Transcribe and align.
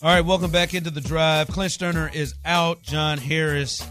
All 0.00 0.08
right, 0.08 0.24
welcome 0.24 0.52
back 0.52 0.74
into 0.74 0.90
the 0.90 1.00
drive. 1.00 1.48
Clint 1.48 1.72
Stoerner 1.72 2.14
is 2.14 2.32
out. 2.44 2.82
John 2.82 3.18
Harris 3.18 3.84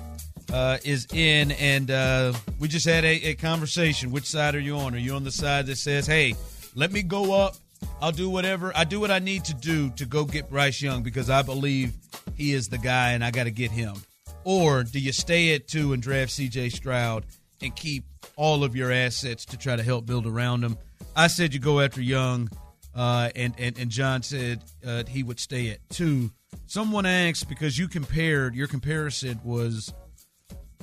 uh, 0.53 0.77
is 0.85 1.05
in, 1.11 1.51
and 1.51 1.91
uh, 1.91 2.31
we 2.59 2.69
just 2.69 2.85
had 2.85 3.03
a, 3.03 3.31
a 3.31 3.33
conversation. 3.33 4.11
Which 4.11 4.23
side 4.23 4.55
are 4.55 4.59
you 4.59 4.77
on? 4.77 4.95
Are 4.95 4.99
you 4.99 5.15
on 5.15 5.25
the 5.25 5.31
side 5.31 5.65
that 5.65 5.75
says, 5.75 6.07
"Hey, 6.07 6.35
let 6.75 6.93
me 6.93 7.03
go 7.03 7.33
up. 7.33 7.57
I'll 7.99 8.13
do 8.13 8.29
whatever. 8.29 8.71
I 8.73 8.85
do 8.85 9.01
what 9.01 9.11
I 9.11 9.19
need 9.19 9.43
to 9.45 9.53
do 9.53 9.89
to 9.97 10.05
go 10.05 10.23
get 10.23 10.49
Bryce 10.49 10.81
Young 10.81 11.03
because 11.03 11.29
I 11.29 11.41
believe 11.41 11.91
he 12.35 12.53
is 12.53 12.69
the 12.69 12.77
guy, 12.77 13.11
and 13.11 13.21
I 13.21 13.31
got 13.31 13.43
to 13.43 13.51
get 13.51 13.71
him." 13.71 13.97
Or 14.45 14.83
do 14.83 14.99
you 14.99 15.11
stay 15.11 15.55
at 15.55 15.67
two 15.67 15.91
and 15.91 16.01
draft 16.01 16.31
C.J. 16.31 16.69
Stroud 16.69 17.25
and 17.61 17.75
keep 17.75 18.05
all 18.37 18.63
of 18.63 18.77
your 18.77 18.93
assets 18.93 19.43
to 19.47 19.57
try 19.57 19.75
to 19.75 19.83
help 19.83 20.05
build 20.05 20.25
around 20.25 20.63
him? 20.63 20.77
I 21.17 21.27
said 21.27 21.53
you 21.53 21.59
go 21.59 21.81
after 21.81 22.01
Young. 22.01 22.49
Uh, 22.97 23.29
and, 23.35 23.53
and 23.59 23.77
and 23.77 23.91
John 23.91 24.23
said 24.23 24.63
uh, 24.85 25.03
he 25.07 25.21
would 25.21 25.39
stay 25.39 25.69
at 25.69 25.87
two. 25.89 26.31
Someone 26.65 27.05
asked 27.05 27.47
because 27.47 27.77
you 27.77 27.87
compared 27.87 28.55
your 28.55 28.67
comparison 28.67 29.39
was 29.43 29.93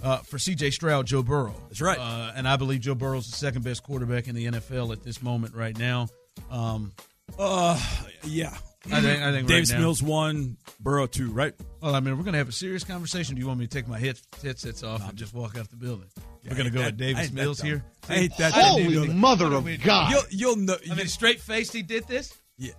uh, 0.01 0.19
for 0.19 0.39
C.J. 0.39 0.70
Stroud, 0.70 1.07
Joe 1.07 1.25
Burrow. 1.25 1.55
That's 1.69 1.81
right, 1.81 1.98
uh, 1.98 2.33
and 2.37 2.47
I 2.47 2.57
believe 2.57 2.83
Joe 2.83 2.95
Burrow's 2.95 3.29
the 3.29 3.37
second 3.37 3.65
best 3.65 3.83
quarterback 3.83 4.29
in 4.29 4.37
the 4.37 4.47
NFL 4.47 4.92
at 4.92 5.03
this 5.03 5.23
moment 5.23 5.57
right 5.57 5.77
now. 5.77 6.07
Um, 6.53 6.92
uh, 7.37 7.81
yeah, 8.23 8.55
I 8.92 9.01
think 9.01 9.20
I 9.20 9.33
think 9.33 9.48
Davis 9.48 9.73
right 9.73 9.81
now, 9.81 9.92
one, 9.95 10.57
Burrow 10.79 11.09
two, 11.09 11.33
right? 11.33 11.53
Well, 11.83 11.97
I 11.97 12.01
mean, 12.01 12.17
we're 12.17 12.25
gonna 12.25 12.39
have 12.39 12.48
a 12.48 12.53
serious 12.53 12.85
conversation. 12.85 13.35
Do 13.35 13.41
you 13.41 13.48
want 13.48 13.59
me 13.59 13.67
to 13.67 13.73
take 13.77 13.89
my 13.89 13.98
head, 13.98 14.20
headsets 14.41 14.85
off 14.85 15.09
and 15.09 15.19
just 15.19 15.35
walk 15.35 15.59
out 15.59 15.69
the 15.69 15.77
building? 15.77 16.09
We're 16.48 16.56
gonna 16.56 16.70
go 16.70 16.78
that- 16.81 16.87
with 16.87 16.97
Davis 16.98 17.33
Mills 17.33 17.61
here. 17.61 17.84
Ain't 18.11 18.37
that 18.39 18.53
Holy 18.53 19.09
mother 19.09 19.53
of 19.53 19.67
God. 19.83 20.11
You'll, 20.11 20.23
you'll 20.31 20.56
know. 20.56 20.77
I 20.91 20.95
mean, 20.95 21.06
straight 21.09 21.41
faced, 21.41 21.73
he 21.73 21.83
did 21.83 22.06
this. 22.06 22.34
yeah. 22.59 22.73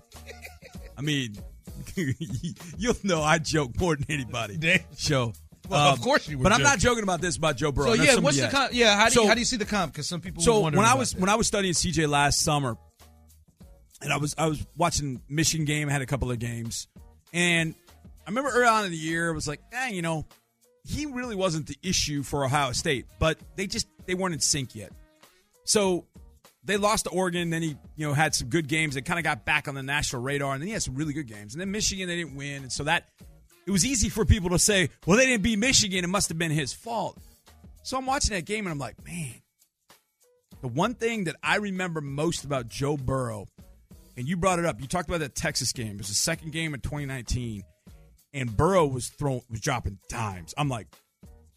I 0.98 1.02
mean, 1.02 1.36
you'll 2.78 2.96
know 3.04 3.22
I 3.22 3.38
joke 3.40 3.80
more 3.80 3.96
than 3.96 4.06
anybody. 4.10 4.80
Show. 4.98 5.34
Well, 5.68 5.92
of 5.94 6.00
course 6.02 6.30
you 6.30 6.38
were 6.38 6.44
But 6.44 6.52
I'm 6.54 6.62
not 6.62 6.78
joking. 6.78 6.82
joking 6.98 7.04
about 7.04 7.22
this 7.22 7.38
about 7.38 7.58
Joe 7.58 7.72
Burrow. 7.72 7.96
So 7.96 8.04
yeah, 8.04 8.16
what's 8.20 8.40
the 8.40 8.48
comp? 8.50 8.72
Yeah, 8.74 8.96
how 8.96 9.06
do 9.10 9.16
you, 9.16 9.22
So- 9.22 9.28
how 9.28 9.34
do 9.34 9.40
you 9.40 9.46
see 9.46 9.58
the 9.58 9.66
comp? 9.66 9.94
Because 9.94 10.08
some 10.08 10.22
people 10.22 10.44
So 10.44 10.60
when 10.62 10.78
I 10.80 10.94
was 10.94 11.12
that. 11.14 11.20
when 11.20 11.30
I 11.30 11.36
was 11.36 11.48
studying 11.48 11.74
CJ 11.74 12.08
last 12.08 12.40
summer, 12.42 12.78
and 14.02 14.14
I 14.14 14.18
was 14.18 14.36
I 14.38 14.46
was 14.48 14.64
watching 14.78 15.22
Michigan 15.28 15.66
game, 15.66 15.90
I 15.90 15.92
had 15.92 16.04
a 16.04 16.06
couple 16.06 16.30
of 16.30 16.38
games, 16.38 16.88
and 17.34 17.74
I 18.28 18.30
remember 18.30 18.52
early 18.52 18.68
on 18.68 18.86
in 18.86 18.92
the 18.92 18.98
year, 18.98 19.32
I 19.32 19.34
was 19.34 19.48
like, 19.48 19.62
eh, 19.74 19.88
you 19.90 20.02
know, 20.04 20.26
he 20.86 21.06
really 21.06 21.36
wasn't 21.36 21.68
the 21.68 21.78
issue 21.82 22.24
for 22.24 22.46
Ohio 22.46 22.72
State, 22.72 23.06
but 23.20 23.38
they 23.56 23.68
just 23.68 23.88
they 24.06 24.14
weren't 24.14 24.34
in 24.34 24.40
sync 24.40 24.76
yet. 24.76 24.92
So 25.64 26.06
they 26.64 26.78
lost 26.78 27.06
to 27.06 27.12
Oregon, 27.12 27.50
then 27.50 27.62
he 27.62 27.78
you 27.96 28.08
know 28.08 28.14
had 28.14 28.36
some 28.36 28.50
good 28.50 28.68
games 28.68 28.96
that 28.96 29.04
kind 29.04 29.20
of 29.20 29.24
got 29.24 29.46
back 29.46 29.68
on 29.68 29.76
the 29.76 29.84
national 29.84 30.22
radar, 30.22 30.54
and 30.54 30.62
then 30.62 30.68
he 30.68 30.74
had 30.74 30.84
some 30.84 30.96
really 30.96 31.14
good 31.14 31.28
games, 31.28 31.54
and 31.54 31.62
then 31.62 31.72
Michigan 31.72 32.08
they 32.08 32.16
didn't 32.16 32.36
win, 32.36 32.64
and 32.64 32.72
so 32.72 32.84
that 32.84 33.10
it 33.66 33.72
was 33.72 33.86
easy 33.86 34.10
for 34.10 34.26
people 34.26 34.52
to 34.52 34.60
say, 34.60 34.90
well, 35.06 35.18
they 35.18 35.26
didn't 35.26 35.44
beat 35.44 35.58
Michigan, 35.58 36.04
it 36.04 36.08
must 36.08 36.30
have 36.30 36.38
been 36.38 36.52
his 36.52 36.72
fault. 36.72 37.18
So 37.84 37.98
I'm 37.98 38.06
watching 38.06 38.36
that 38.36 38.46
game 38.46 38.66
and 38.66 38.72
I'm 38.72 38.80
like, 38.80 39.04
man, 39.06 39.36
the 40.62 40.68
one 40.68 40.94
thing 40.94 41.26
that 41.26 41.36
I 41.44 41.58
remember 41.58 42.02
most 42.02 42.46
about 42.46 42.68
Joe 42.68 42.98
Burrow, 42.98 43.48
and 44.18 44.28
you 44.28 44.38
brought 44.38 44.60
it 44.60 44.66
up, 44.66 44.82
you 44.82 44.88
talked 44.88 45.10
about 45.10 45.20
that 45.22 45.36
Texas 45.36 45.72
game. 45.72 45.96
It 45.96 45.98
was 45.98 46.08
the 46.10 46.14
second 46.14 46.52
game 46.52 46.74
in 46.74 46.80
2019, 46.80 47.64
and 48.36 48.56
Burrow 48.56 48.86
was 48.86 49.08
throwing 49.08 49.42
was 49.50 49.62
dropping 49.62 49.98
dimes. 50.10 50.54
I'm 50.58 50.70
like, 50.70 50.88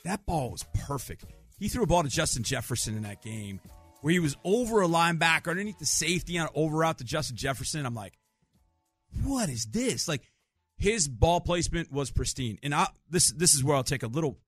that 0.05 0.25
ball 0.25 0.53
was 0.53 0.65
perfect. 0.87 1.25
He 1.59 1.69
threw 1.69 1.83
a 1.83 1.87
ball 1.87 2.05
to 2.05 2.09
Justin 2.09 2.45
Jefferson 2.45 2.97
in 2.97 3.03
that 3.03 3.21
game 3.21 3.61
where 4.01 4.13
he 4.13 4.21
was 4.21 4.37
over 4.45 4.81
a 4.81 4.87
linebacker 4.87 5.49
underneath 5.49 5.81
the 5.81 5.87
safety 5.87 6.39
on 6.39 6.49
over 6.55 6.79
route 6.79 6.99
to 6.99 7.05
Justin 7.05 7.37
Jefferson. 7.37 7.85
I'm 7.85 7.97
like, 7.97 8.17
what 9.25 9.49
is 9.49 9.67
this? 9.67 10.07
Like 10.07 10.23
his 10.77 11.09
ball 11.09 11.41
placement 11.41 11.91
was 11.91 12.13
pristine. 12.13 12.59
And 12.63 12.73
I, 12.73 12.87
this 13.11 13.33
this 13.33 13.55
is 13.55 13.65
where 13.65 13.77
I'll 13.77 13.83
take 13.83 14.05
a 14.05 14.09
little 14.09 14.39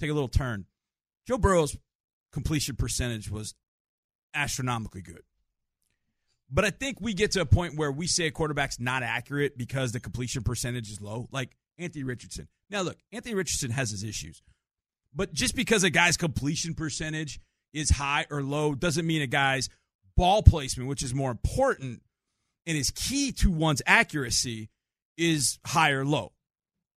take 0.00 0.10
a 0.10 0.14
little 0.14 0.28
turn. 0.28 0.64
Joe 1.28 1.36
Burrow's 1.36 1.76
completion 2.32 2.76
percentage 2.76 3.30
was 3.30 3.54
astronomically 4.34 5.02
good. 5.02 5.22
But 6.54 6.64
I 6.64 6.70
think 6.70 6.98
we 7.00 7.14
get 7.14 7.32
to 7.32 7.40
a 7.40 7.46
point 7.46 7.76
where 7.76 7.90
we 7.90 8.06
say 8.06 8.26
a 8.26 8.30
quarterback's 8.30 8.78
not 8.78 9.02
accurate 9.02 9.58
because 9.58 9.90
the 9.90 9.98
completion 9.98 10.44
percentage 10.44 10.88
is 10.88 11.00
low, 11.00 11.28
like 11.32 11.50
Anthony 11.78 12.04
Richardson. 12.04 12.46
Now, 12.70 12.82
look, 12.82 12.96
Anthony 13.12 13.34
Richardson 13.34 13.72
has 13.72 13.90
his 13.90 14.04
issues. 14.04 14.40
But 15.12 15.32
just 15.32 15.56
because 15.56 15.82
a 15.82 15.90
guy's 15.90 16.16
completion 16.16 16.74
percentage 16.74 17.40
is 17.72 17.90
high 17.90 18.26
or 18.30 18.40
low 18.40 18.76
doesn't 18.76 19.04
mean 19.04 19.20
a 19.20 19.26
guy's 19.26 19.68
ball 20.16 20.44
placement, 20.44 20.88
which 20.88 21.02
is 21.02 21.12
more 21.12 21.32
important 21.32 22.02
and 22.66 22.78
is 22.78 22.92
key 22.92 23.32
to 23.32 23.50
one's 23.50 23.82
accuracy, 23.84 24.70
is 25.18 25.58
high 25.66 25.90
or 25.90 26.04
low. 26.04 26.34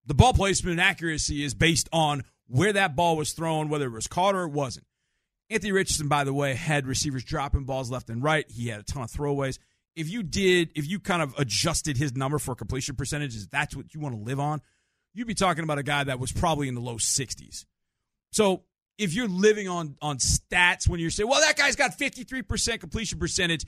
The 0.06 0.14
ball 0.14 0.34
placement 0.34 0.72
and 0.72 0.80
accuracy 0.80 1.42
is 1.42 1.54
based 1.54 1.88
on 1.92 2.22
where 2.46 2.72
that 2.72 2.94
ball 2.94 3.16
was 3.16 3.32
thrown, 3.32 3.68
whether 3.68 3.86
it 3.86 3.92
was 3.92 4.06
caught 4.06 4.36
or 4.36 4.44
it 4.44 4.52
wasn't. 4.52 4.86
Anthony 5.50 5.72
Richardson, 5.72 6.08
by 6.08 6.24
the 6.24 6.34
way, 6.34 6.54
had 6.54 6.86
receivers 6.86 7.24
dropping 7.24 7.64
balls 7.64 7.90
left 7.90 8.10
and 8.10 8.22
right. 8.22 8.44
He 8.50 8.68
had 8.68 8.80
a 8.80 8.82
ton 8.82 9.02
of 9.02 9.10
throwaways. 9.10 9.58
If 9.96 10.08
you 10.10 10.22
did, 10.22 10.70
if 10.74 10.86
you 10.88 11.00
kind 11.00 11.22
of 11.22 11.34
adjusted 11.38 11.96
his 11.96 12.14
number 12.14 12.38
for 12.38 12.54
completion 12.54 12.96
percentages, 12.96 13.48
that's 13.48 13.74
what 13.74 13.94
you 13.94 14.00
want 14.00 14.14
to 14.14 14.20
live 14.20 14.38
on, 14.38 14.60
you'd 15.14 15.26
be 15.26 15.34
talking 15.34 15.64
about 15.64 15.78
a 15.78 15.82
guy 15.82 16.04
that 16.04 16.20
was 16.20 16.30
probably 16.32 16.68
in 16.68 16.74
the 16.74 16.80
low 16.80 16.96
60s. 16.96 17.64
So 18.30 18.64
if 18.98 19.14
you're 19.14 19.28
living 19.28 19.68
on 19.68 19.96
on 20.02 20.18
stats 20.18 20.88
when 20.88 21.00
you're 21.00 21.10
saying, 21.10 21.28
well, 21.28 21.40
that 21.40 21.56
guy's 21.56 21.76
got 21.76 21.98
53% 21.98 22.80
completion 22.80 23.18
percentage, 23.18 23.64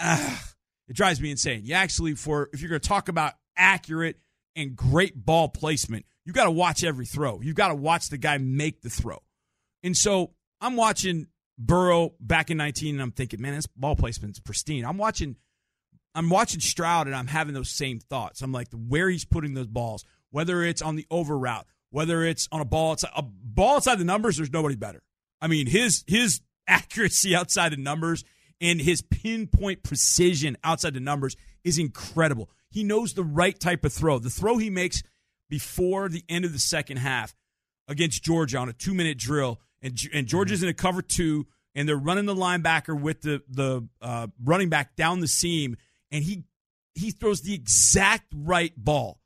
it 0.00 0.94
drives 0.94 1.20
me 1.20 1.30
insane. 1.30 1.62
You 1.64 1.74
actually, 1.74 2.14
for 2.14 2.50
if 2.52 2.60
you're 2.60 2.68
going 2.68 2.80
to 2.80 2.88
talk 2.88 3.08
about 3.08 3.32
accurate 3.56 4.18
and 4.54 4.76
great 4.76 5.16
ball 5.16 5.48
placement, 5.48 6.04
you 6.24 6.32
got 6.32 6.44
to 6.44 6.50
watch 6.50 6.84
every 6.84 7.06
throw. 7.06 7.40
You've 7.40 7.56
got 7.56 7.68
to 7.68 7.74
watch 7.74 8.10
the 8.10 8.18
guy 8.18 8.38
make 8.38 8.82
the 8.82 8.90
throw. 8.90 9.22
And 9.82 9.96
so 9.96 10.32
I'm 10.64 10.76
watching 10.76 11.26
Burrow 11.58 12.14
back 12.20 12.50
in 12.50 12.56
19, 12.56 12.94
and 12.94 13.02
I'm 13.02 13.12
thinking, 13.12 13.40
man, 13.40 13.54
this 13.54 13.66
ball 13.66 13.96
placement's 13.96 14.40
pristine. 14.40 14.84
I'm 14.84 14.96
watching, 14.96 15.36
I'm 16.14 16.30
watching 16.30 16.60
Stroud, 16.60 17.06
and 17.06 17.14
I'm 17.14 17.26
having 17.26 17.52
those 17.54 17.70
same 17.70 18.00
thoughts. 18.00 18.40
I'm 18.40 18.50
like, 18.50 18.68
where 18.72 19.10
he's 19.10 19.26
putting 19.26 19.52
those 19.52 19.66
balls, 19.66 20.04
whether 20.30 20.62
it's 20.62 20.80
on 20.80 20.96
the 20.96 21.06
over 21.10 21.38
route, 21.38 21.66
whether 21.90 22.24
it's 22.24 22.48
on 22.50 22.62
a 22.62 22.64
ball 22.64 22.92
outside, 22.92 23.10
a 23.14 23.22
ball 23.22 23.76
outside 23.76 23.98
the 23.98 24.04
numbers. 24.04 24.38
There's 24.38 24.52
nobody 24.52 24.74
better. 24.74 25.02
I 25.40 25.48
mean, 25.48 25.66
his 25.66 26.02
his 26.06 26.40
accuracy 26.66 27.36
outside 27.36 27.72
the 27.72 27.76
numbers 27.76 28.24
and 28.60 28.80
his 28.80 29.02
pinpoint 29.02 29.82
precision 29.82 30.56
outside 30.64 30.94
the 30.94 31.00
numbers 31.00 31.36
is 31.62 31.78
incredible. 31.78 32.48
He 32.70 32.84
knows 32.84 33.12
the 33.12 33.22
right 33.22 33.58
type 33.58 33.84
of 33.84 33.92
throw. 33.92 34.18
The 34.18 34.30
throw 34.30 34.56
he 34.56 34.70
makes 34.70 35.02
before 35.50 36.08
the 36.08 36.24
end 36.28 36.46
of 36.46 36.54
the 36.54 36.58
second 36.58 36.96
half 36.96 37.34
against 37.86 38.24
Georgia 38.24 38.58
on 38.58 38.70
a 38.70 38.72
two 38.72 38.94
minute 38.94 39.18
drill, 39.18 39.60
and 39.84 40.00
and 40.12 40.26
Georgia's 40.26 40.62
in 40.62 40.68
a 40.68 40.74
cover 40.74 41.02
two, 41.02 41.46
and 41.74 41.88
they're 41.88 41.96
running 41.96 42.24
the 42.24 42.34
linebacker 42.34 42.98
with 42.98 43.20
the 43.20 43.42
the 43.48 43.86
uh, 44.00 44.26
running 44.42 44.70
back 44.70 44.96
down 44.96 45.20
the 45.20 45.28
seam, 45.28 45.76
and 46.10 46.24
he 46.24 46.44
he 46.94 47.10
throws 47.10 47.42
the 47.42 47.54
exact 47.54 48.32
right 48.34 48.72
ball. 48.76 49.20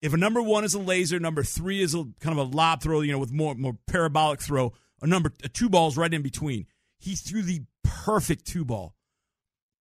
If 0.00 0.14
a 0.14 0.16
number 0.16 0.42
one 0.42 0.64
is 0.64 0.74
a 0.74 0.78
laser, 0.78 1.20
number 1.20 1.42
three 1.42 1.82
is 1.82 1.94
a 1.94 2.04
kind 2.20 2.38
of 2.38 2.38
a 2.38 2.56
lob 2.56 2.82
throw, 2.82 3.00
you 3.02 3.12
know, 3.12 3.18
with 3.18 3.32
more 3.32 3.54
more 3.54 3.76
parabolic 3.86 4.40
throw. 4.40 4.72
A 5.02 5.06
number 5.06 5.30
a 5.44 5.48
two 5.48 5.68
balls 5.68 5.96
right 5.98 6.12
in 6.12 6.22
between. 6.22 6.66
He 6.98 7.14
threw 7.14 7.42
the 7.42 7.62
perfect 7.84 8.46
two 8.46 8.64
ball, 8.64 8.94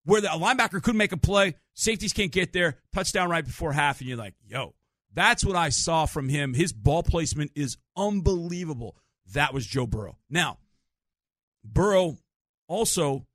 where 0.05 0.23
the 0.23 0.33
a 0.33 0.39
linebacker 0.39 0.83
couldn't 0.83 0.97
make 0.97 1.13
a 1.13 1.19
play, 1.19 1.57
safeties 1.75 2.15
can't 2.15 2.33
get 2.33 2.55
there, 2.55 2.79
touchdown 2.95 3.29
right 3.29 3.45
before 3.45 3.73
half, 3.73 4.01
and 4.01 4.09
you're 4.09 4.19
like, 4.19 4.35
yo, 4.47 4.75
that's 5.13 5.45
what 5.45 5.57
I 5.57 5.69
saw 5.69 6.07
from 6.07 6.31
him. 6.31 6.55
His 6.55 6.73
ball 6.73 7.03
placement 7.03 7.53
is 7.55 7.77
unbelievable. 7.95 8.97
That 9.33 9.55
was 9.55 9.67
Joe 9.67 9.87
Burrow. 9.87 10.17
Now, 10.29 10.59
Burrow 11.65 12.19
also, 12.69 13.27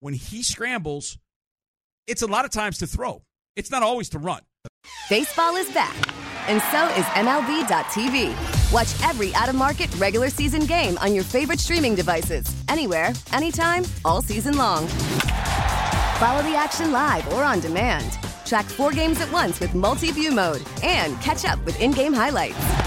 when 0.00 0.14
he 0.14 0.42
scrambles, 0.42 1.18
it's 2.06 2.22
a 2.22 2.26
lot 2.26 2.44
of 2.44 2.50
times 2.50 2.78
to 2.78 2.86
throw. 2.86 3.22
It's 3.56 3.70
not 3.70 3.82
always 3.82 4.08
to 4.10 4.18
run. 4.18 4.42
Baseball 5.08 5.56
is 5.56 5.70
back, 5.72 5.96
and 6.48 6.60
so 6.70 6.86
is 6.98 7.04
MLB.tv. 7.14 8.72
Watch 8.72 9.08
every 9.08 9.34
out 9.34 9.48
of 9.48 9.54
market 9.54 9.94
regular 9.96 10.28
season 10.28 10.66
game 10.66 10.98
on 10.98 11.14
your 11.14 11.24
favorite 11.24 11.60
streaming 11.60 11.94
devices, 11.94 12.44
anywhere, 12.68 13.12
anytime, 13.32 13.84
all 14.04 14.20
season 14.20 14.56
long. 14.56 14.86
Follow 16.18 16.42
the 16.42 16.56
action 16.56 16.92
live 16.92 17.26
or 17.32 17.42
on 17.44 17.60
demand. 17.60 18.18
Track 18.44 18.64
four 18.66 18.92
games 18.92 19.20
at 19.20 19.30
once 19.32 19.60
with 19.60 19.74
multi-view 19.74 20.32
mode 20.32 20.62
and 20.82 21.20
catch 21.20 21.44
up 21.44 21.64
with 21.64 21.80
in-game 21.80 22.12
highlights. 22.12 22.56